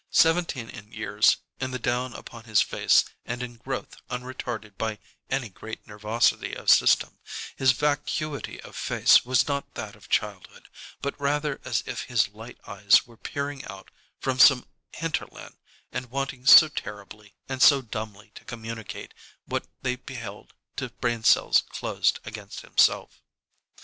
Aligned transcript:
Seventeen 0.09 0.67
in 0.67 0.91
years, 0.91 1.37
in 1.59 1.69
the 1.69 1.77
down 1.77 2.15
upon 2.15 2.45
his 2.45 2.59
face 2.59 3.05
and 3.23 3.43
in 3.43 3.57
growth 3.57 3.97
unretarded 4.09 4.75
by 4.75 4.97
any 5.29 5.47
great 5.47 5.85
nervosity 5.85 6.55
of 6.55 6.71
system, 6.71 7.19
his 7.55 7.73
vacuity 7.73 8.59
of 8.61 8.75
face 8.75 9.23
was 9.23 9.47
not 9.47 9.75
that 9.75 9.95
of 9.95 10.09
childhood, 10.09 10.67
but 11.03 11.13
rather 11.21 11.61
as 11.63 11.83
if 11.85 12.05
his 12.05 12.29
light 12.29 12.57
eyes 12.65 13.05
were 13.05 13.15
peering 13.15 13.63
out 13.65 13.91
from 14.19 14.39
some 14.39 14.65
hinterland 14.93 15.55
and 15.91 16.09
wanting 16.09 16.47
so 16.47 16.67
terribly 16.67 17.35
and 17.47 17.61
so 17.61 17.83
dumbly 17.83 18.31
to 18.33 18.43
communicate 18.45 19.13
what 19.45 19.67
they 19.83 19.95
beheld 19.97 20.55
to 20.77 20.89
brain 20.89 21.23
cells 21.23 21.61
closed 21.69 22.19
against 22.25 22.61
himself. 22.61 23.21